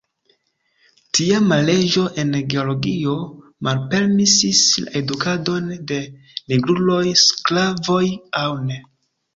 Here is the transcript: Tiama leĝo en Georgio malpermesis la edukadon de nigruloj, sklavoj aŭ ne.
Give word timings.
Tiama 1.17 1.59
leĝo 1.67 2.05
en 2.23 2.31
Georgio 2.55 3.13
malpermesis 3.69 4.63
la 4.87 4.97
edukadon 5.03 5.69
de 5.93 6.03
nigruloj, 6.25 7.05
sklavoj 7.31 8.05
aŭ 8.45 8.49
ne. 8.69 8.87